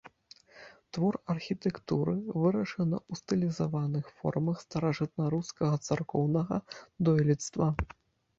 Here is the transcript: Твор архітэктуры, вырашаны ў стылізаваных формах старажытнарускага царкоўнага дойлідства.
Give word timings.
Твор 0.97 1.17
архітэктуры, 1.33 2.15
вырашаны 2.43 2.97
ў 3.01 3.13
стылізаваных 3.19 4.09
формах 4.23 4.57
старажытнарускага 4.65 5.75
царкоўнага 5.91 6.61
дойлідства. 7.09 7.67